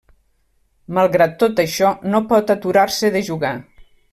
[0.99, 3.57] Malgrat tot això, no pot aturar-se de jugar.